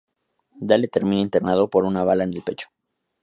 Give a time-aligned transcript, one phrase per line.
[0.69, 2.69] Dale termina internado por una bala en el pecho.